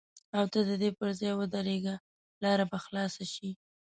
او 0.37 0.43
ته 0.53 0.59
د 0.69 0.71
دې 0.81 0.89
پر 0.99 1.09
ځای 1.19 1.33
ودرېږه 1.35 1.95
لاره 2.43 2.65
به 2.71 2.77
خلاصه 2.85 3.23
شي. 3.33 3.49